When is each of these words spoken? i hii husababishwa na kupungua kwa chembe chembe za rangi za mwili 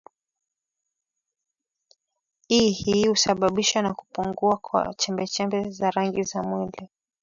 i 2.49 2.69
hii 2.69 3.07
husababishwa 3.07 3.81
na 3.81 3.93
kupungua 3.93 4.57
kwa 4.57 4.93
chembe 4.93 5.27
chembe 5.27 5.69
za 5.69 5.91
rangi 5.91 6.23
za 6.23 6.43
mwili 6.43 6.89